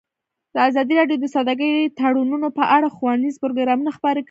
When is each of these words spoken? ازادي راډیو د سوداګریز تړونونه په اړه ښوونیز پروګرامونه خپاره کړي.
ازادي 0.69 0.93
راډیو 0.99 1.21
د 1.21 1.25
سوداګریز 1.35 1.91
تړونونه 1.99 2.47
په 2.57 2.63
اړه 2.75 2.87
ښوونیز 2.95 3.35
پروګرامونه 3.43 3.91
خپاره 3.97 4.13
کړي. 4.17 4.19